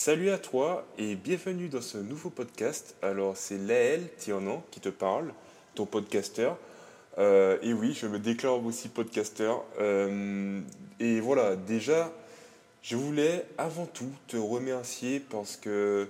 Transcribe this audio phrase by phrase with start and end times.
[0.00, 2.94] Salut à toi et bienvenue dans ce nouveau podcast.
[3.02, 5.32] Alors c'est Laël Tiernan qui te parle,
[5.74, 6.56] ton podcasteur.
[7.18, 9.64] Euh, et oui, je me déclare aussi podcasteur.
[9.80, 10.60] Euh,
[11.00, 12.12] et voilà, déjà,
[12.80, 16.08] je voulais avant tout te remercier parce que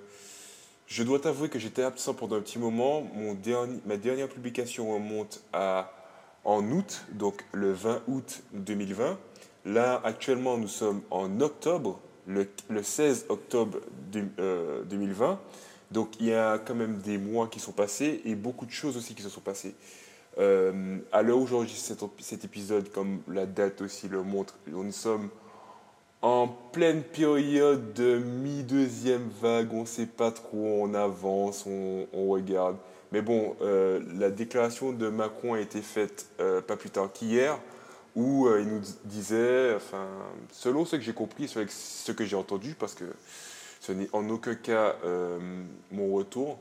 [0.86, 3.00] je dois t'avouer que j'étais absent pendant un petit moment.
[3.14, 3.39] Mon
[3.86, 5.95] ma dernière publication remonte à
[6.45, 9.18] en août, donc le 20 août 2020.
[9.64, 13.79] Là, actuellement, nous sommes en octobre, le, 16 octobre
[14.13, 15.27] 2020.
[15.27, 15.34] Euh,
[15.91, 18.97] donc, il y a quand même des mois qui sont passés et beaucoup de choses
[18.97, 19.75] aussi qui se sont passées.
[20.38, 25.30] Euh, à l'heure où j'enregistre cet, épisode, comme la date aussi le montre, nous sommes
[26.21, 29.73] en pleine période de mi-deuxième vague.
[29.73, 32.77] On ne sait pas trop, on avance, on, regarde.
[33.10, 36.29] Mais bon, euh, la déclaration de Macron a été faite
[36.66, 37.59] pas plus tard qu'hier,
[38.15, 40.07] où euh, il nous disait, enfin,
[40.53, 43.05] selon ce que j'ai compris, ce que j'ai entendu, parce que
[43.80, 44.97] ce n'est en aucun cas
[45.93, 46.59] mon retour,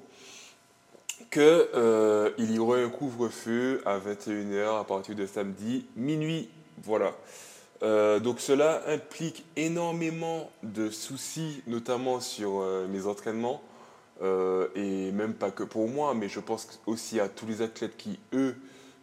[1.31, 6.49] qu'il y aurait un couvre-feu à 21h à partir de samedi minuit.
[6.83, 7.11] Voilà.
[8.19, 13.63] donc cela implique énormément de soucis, notamment sur mes entraînements.
[14.21, 17.97] Euh, et même pas que pour moi, mais je pense aussi à tous les athlètes
[17.97, 18.55] qui, eux,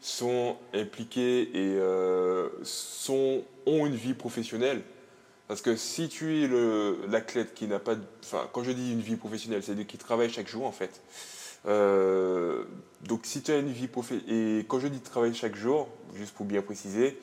[0.05, 4.83] sont impliqués et euh, sont, ont une vie professionnelle.
[5.49, 6.49] Parce que si tu es
[7.09, 7.95] l'athlète qui n'a pas...
[8.23, 11.01] Enfin, quand je dis une vie professionnelle, c'est qui travaille chaque jour, en fait.
[11.67, 12.65] Euh,
[13.03, 14.59] donc, si tu as une vie professionnelle...
[14.59, 17.19] Et quand je dis travailler chaque jour, juste pour bien préciser,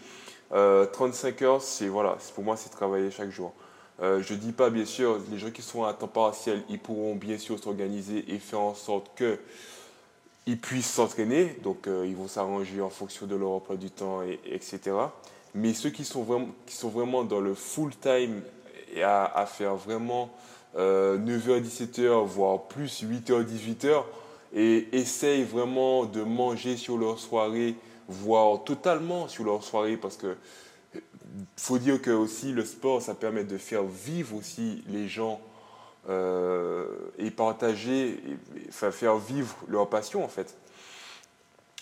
[0.50, 3.54] 35 heures, c'est voilà, pour moi, c'est travailler chaque jour.
[4.02, 6.80] Euh, je ne dis pas, bien sûr, les gens qui sont à temps partiel, ils
[6.80, 9.12] pourront bien sûr s'organiser et faire en sorte
[10.46, 11.58] qu'ils puissent s'entraîner.
[11.64, 14.80] Donc, euh, ils vont s'arranger en fonction de leur emploi du temps, et, etc.
[15.54, 18.42] Mais ceux qui sont vraiment, qui sont vraiment dans le full time
[18.94, 20.30] et à, faire vraiment
[20.76, 24.04] 9h, euh, 17h, voire plus 8h, 18h,
[24.54, 27.76] et essayent vraiment de manger sur leur soirée,
[28.08, 30.36] voire totalement sur leur soirée, parce que
[31.56, 35.51] faut dire que aussi le sport, ça permet de faire vivre aussi les gens euh,
[36.10, 38.22] et partager,
[38.72, 40.56] faire vivre leur passion en fait.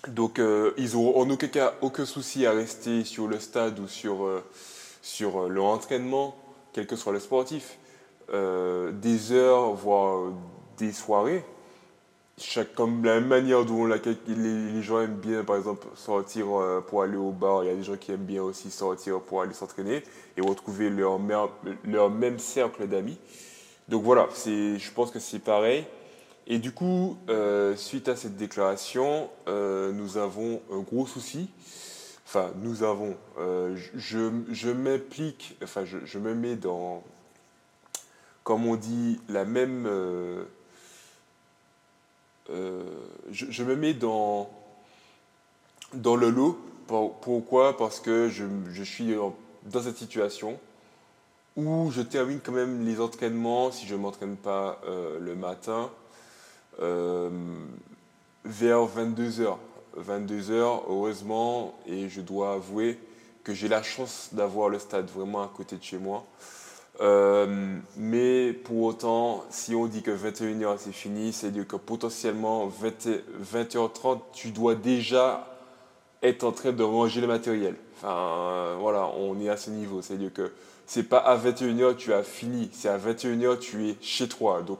[0.07, 3.87] Donc euh, ils n'auront en aucun cas aucun souci à rester sur le stade ou
[3.87, 4.43] sur, euh,
[5.01, 6.35] sur leur entraînement,
[6.71, 7.77] quel que soit le sportif,
[8.31, 10.31] des heures, voire
[10.77, 11.43] des soirées
[12.75, 17.17] comme la même manière dont les, gens aiment bien, par exemple, sortir euh, pour aller
[17.17, 20.03] au bar, il y a des gens qui aiment bien aussi sortir pour aller s'entraîner
[20.37, 23.17] et retrouver leur même cercle d'amis.
[23.89, 25.85] Donc voilà, je pense que c'est pareil.
[26.47, 31.49] Et du coup, euh, suite à cette déclaration, euh, nous avons un gros souci.
[32.25, 33.15] Enfin, nous avons.
[33.37, 37.03] je, je m'implique, enfin, je, je, me mets dans,
[38.43, 39.87] comme on dit, la même
[42.51, 42.83] euh,
[43.31, 44.49] je, me mets dans,
[45.93, 46.59] dans le lot.
[46.87, 47.77] Pourquoi?
[47.77, 49.13] Parce que je, je, suis
[49.65, 50.59] dans cette situation
[51.67, 55.89] où je termine quand même les entraînements, si je ne m'entraîne pas euh, le matin,
[56.81, 57.29] euh,
[58.45, 59.57] vers 22h.
[59.97, 62.99] 22h, heureusement, et je dois avouer
[63.43, 66.25] que j'ai la chance d'avoir le stade vraiment à côté de chez moi.
[67.01, 72.67] Euh, mais pour autant, si on dit que 21h c'est fini, c'est dire que potentiellement
[72.67, 73.07] 20,
[73.53, 75.47] h 30 tu dois déjà
[76.21, 77.75] être en train de ranger le matériel.
[77.95, 80.01] Enfin, voilà, on est à ce niveau.
[80.01, 80.51] C'est-à-dire que
[80.89, 84.63] c'est pas à 21h tu as fini, c'est à 21h tu es chez toi.
[84.63, 84.79] Donc,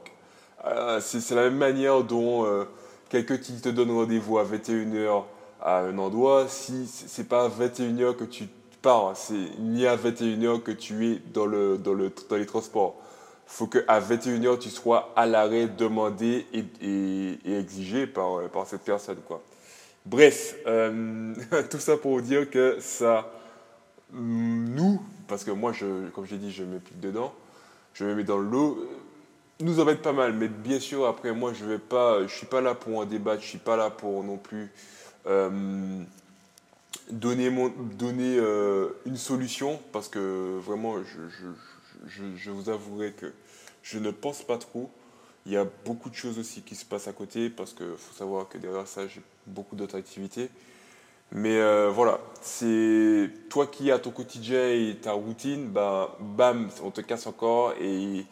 [0.66, 2.66] euh, c'est la même manière dont
[3.08, 5.22] quelqu'un qui te donne rendez-vous à 21h
[5.62, 8.48] à un endroit, si c'est pas à 21h que tu
[8.82, 9.16] pars.
[9.16, 12.96] C'est ni à 21h que tu es dans, le, dans, le, dans les transports.
[13.46, 19.18] Il faut qu'à 21h, tu sois à l'arrêt demandé et, exigé par, par cette personne.
[20.04, 21.34] Bref, euh,
[21.70, 23.30] tout ça pour dire que ça,
[24.12, 27.34] nous, parce que moi, je, comme j'ai dit, je me pique dedans,
[27.94, 28.88] je me mets dans l'eau,
[29.60, 30.32] nous embête pas mal.
[30.32, 33.50] Mais bien sûr, après, moi, je ne suis pas là pour en débattre, je ne
[33.50, 34.70] suis pas là pour non plus
[35.26, 36.02] euh,
[37.10, 41.20] donner, euh, une solution parce que vraiment, je,
[42.08, 43.32] je, je, vous avouerai que
[43.82, 44.90] je ne pense pas trop.
[45.46, 48.14] Il y a beaucoup de choses aussi qui se passent à côté parce qu'il faut
[48.14, 50.50] savoir que derrière ça, j'ai beaucoup d'autres activités.
[51.32, 56.90] Mais euh, voilà, c'est toi qui as ton quotidien et ta routine, bah, bam, on
[56.90, 58.26] te casse encore et,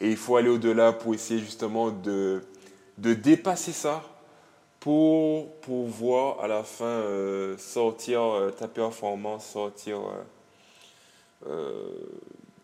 [0.00, 2.42] il faut aller au-delà pour essayer justement de,
[2.98, 4.02] de dépasser ça
[4.78, 10.00] pour pouvoir à la fin euh, sortir euh, ta performance, sortir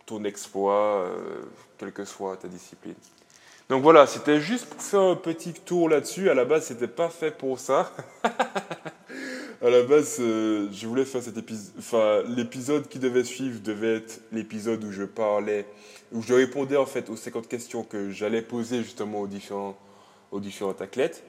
[0.06, 1.06] ton exploit,
[1.78, 2.94] quelle que soit ta discipline.
[3.68, 6.28] Donc voilà, c'était juste pour faire un petit tour là-dessus.
[6.28, 7.92] À la base, c'était pas fait pour ça.
[9.62, 11.74] à la base, euh, je voulais faire cet épisode.
[11.78, 15.66] Enfin, l'épisode qui devait suivre devait être l'épisode où je parlais,
[16.12, 19.76] où je répondais en fait aux 50 questions que j'allais poser justement aux différents,
[20.32, 20.40] aux
[20.80, 21.22] athlètes.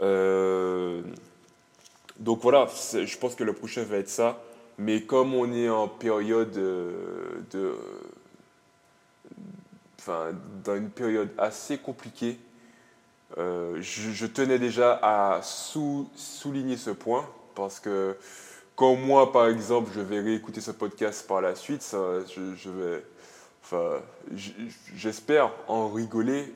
[0.00, 1.02] Euh,
[2.20, 4.40] donc voilà, je pense que le prochain va être ça.
[4.78, 7.74] Mais comme on est en période euh, de
[9.98, 10.28] enfin,
[10.62, 12.38] dans une période assez compliquée,
[13.36, 18.16] je, tenais déjà à souligner ce point parce que
[18.76, 23.02] quand moi, par exemple, je vais réécouter ce podcast par la suite, je, vais,
[23.64, 24.00] enfin,
[24.94, 26.52] j'espère en rigoler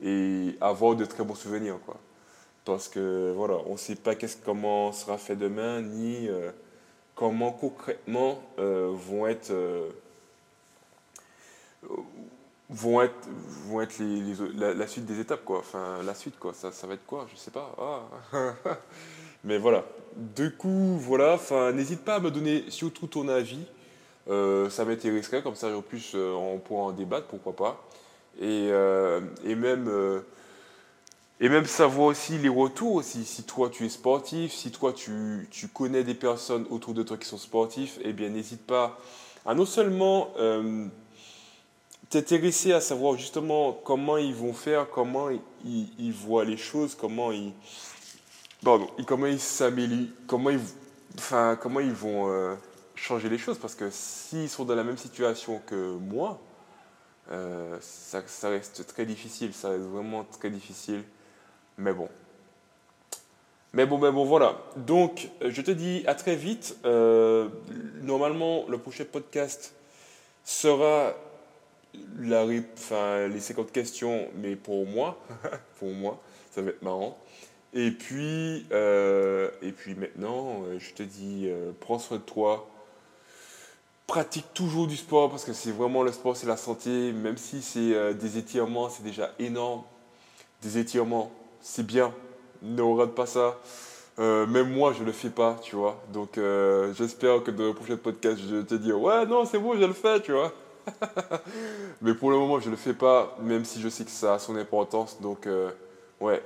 [0.00, 1.96] et, avoir de très bons souvenirs, quoi.
[2.64, 6.50] Parce que voilà, on ne sait pas qu'est-ce comment sera fait demain, ni euh,
[7.14, 9.52] comment concrètement euh, vont être
[12.68, 13.28] vont être,
[13.68, 15.60] vont être les, la, suite des étapes, quoi.
[15.60, 16.52] Enfin, la suite, quoi.
[16.52, 17.26] Ça, ça va être quoi?
[17.32, 17.74] Je sais pas.
[17.78, 18.54] Ah.
[19.46, 19.84] Mais voilà.
[20.16, 21.34] Du coup, voilà.
[21.34, 23.64] Enfin, n'hésite pas à me donner surtout ton avis.
[24.28, 27.84] Euh, ça m'intéresserait, comme ça, en plus, euh, on pourra en débattre, pourquoi pas.
[28.40, 29.88] Et, euh, et même.
[31.40, 33.02] et même savoir aussi les retours.
[33.04, 37.16] Si toi tu es sportif, si toi tu, tu connais des personnes autour de toi
[37.16, 38.98] qui sont sportifs, eh bien n'hésite pas
[39.46, 40.34] à non seulement
[42.10, 45.28] t'intéresser à savoir justement comment ils vont faire, comment
[45.64, 47.52] ils, voient les choses, comment ils,
[48.62, 52.54] pardon, comment ils s'améliorent, comment ils, vont euh,
[52.94, 53.58] changer les choses?
[53.58, 56.40] Parce que s'ils sont dans la même situation que moi,
[57.30, 61.02] euh, ça, reste très difficile, ça reste vraiment très difficile.
[61.78, 62.08] Mais bon.
[63.72, 64.56] Mais bon, mais bon, voilà.
[64.76, 66.76] Donc, je te dis à très vite.
[66.84, 67.48] Euh,
[68.02, 69.74] normalement, le prochain podcast
[70.44, 71.12] sera
[72.18, 75.18] la, enfin, les 50 questions, mais pour moi,
[75.78, 76.20] pour moi,
[76.50, 77.18] ça va être marrant.
[77.78, 82.66] Et puis, euh, et puis maintenant, euh, je te dis, euh, prends soin de toi.
[84.06, 87.12] Pratique toujours du sport parce que c'est vraiment le sport, c'est la santé.
[87.12, 89.82] Même si c'est des étirements, c'est déjà énorme.
[90.62, 91.30] Des étirements,
[91.60, 92.14] c'est bien.
[92.62, 93.58] Ne rate pas ça.
[94.16, 96.00] même moi, je ne le fais pas, tu vois.
[96.12, 96.38] Donc,
[96.96, 99.92] j'espère que dans le prochain podcast, je te dire, ouais, non, c'est bon, je le
[99.92, 100.52] fais, tu vois.
[102.00, 104.34] Mais pour le moment, je ne le fais pas, même si je sais que ça
[104.34, 105.20] a son importance.
[105.20, 105.48] Donc,
[106.20, 106.42] ouais.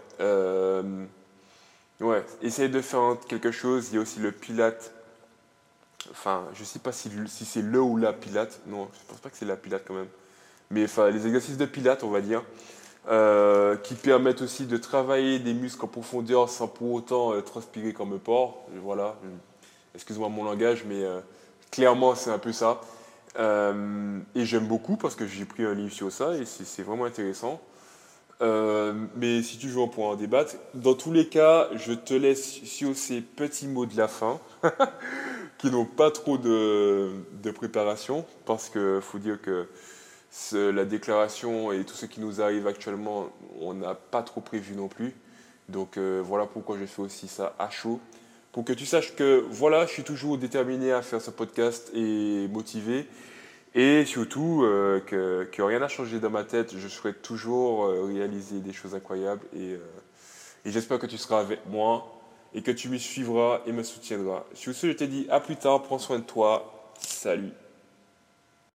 [2.01, 3.89] Ouais, essaye de faire quelque chose.
[3.91, 4.93] Il y a aussi le pilate.
[6.11, 8.61] Enfin, je ne sais pas si, c'est le ou la pilate.
[8.67, 10.09] Non, je ne pense pas que c'est la pilate quand même.
[10.71, 12.43] Mais enfin, les exercices de pilate, on va dire,
[13.09, 18.13] euh, qui permettent aussi de travailler des muscles en profondeur sans pour autant transpirer comme
[18.13, 18.67] un porc.
[18.83, 19.17] Voilà.
[19.95, 21.05] Excuse-moi mon langage, mais
[21.71, 22.81] clairement, c'est un peu ça.
[23.39, 27.05] Euh, et j'aime beaucoup parce que j'ai pris un livre sur ça et c'est vraiment
[27.05, 27.61] intéressant.
[28.43, 30.57] Euh, mais si tu veux, on pourra en débattre.
[30.75, 34.41] Dans tous les cas, je te laisse sur ces petits mots de la fin
[35.59, 37.11] qui n'ont pas trop de,
[37.43, 39.69] de préparation parce qu'il faut dire que
[40.53, 43.29] la déclaration et tout ce qui nous arrive actuellement,
[43.61, 45.15] on n'a pas trop prévu non plus.
[45.69, 48.01] Donc euh, voilà pourquoi je fais aussi ça à chaud
[48.53, 52.49] pour que tu saches que voilà, je suis toujours déterminé à faire ce podcast et
[52.49, 53.07] motivé.
[53.75, 56.77] Et surtout, euh, que, rien n'a changé dans ma tête.
[56.77, 59.47] Je souhaite toujours euh, réaliser des choses incroyables.
[59.55, 59.79] Et, euh,
[60.65, 62.21] et j'espère que tu seras avec moi
[62.53, 64.45] et que tu me suivras et me soutiendras.
[64.55, 65.83] Sur ce, je te dis à plus tard.
[65.83, 66.93] Prends soin de toi.
[66.99, 67.53] Salut.